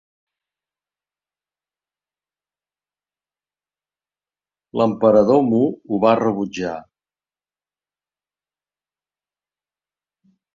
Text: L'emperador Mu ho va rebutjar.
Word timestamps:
L'emperador 4.81 5.43
Mu 5.51 5.61
ho 5.69 6.01
va 6.07 6.15
rebutjar. 6.23 6.73